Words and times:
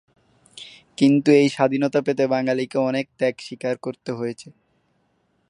কিন্তু 0.97 1.29
এই 1.31 1.49
স্বাধীনতা 1.49 1.99
পেতে 2.01 2.23
বাঙালিকে 2.27 2.77
অনেক 2.89 3.05
ত্যাগ 3.17 3.35
স্বীকার 3.39 3.75
করতে 3.77 4.11
হয়েছে। 4.11 4.47